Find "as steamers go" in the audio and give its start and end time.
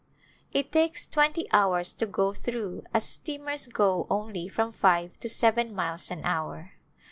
2.91-4.07